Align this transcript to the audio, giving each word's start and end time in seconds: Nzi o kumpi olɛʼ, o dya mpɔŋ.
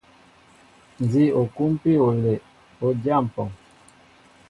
Nzi 1.03 1.23
o 1.39 1.41
kumpi 1.55 1.91
olɛʼ, 2.07 2.41
o 2.85 2.87
dya 3.03 3.15
mpɔŋ. 3.25 3.49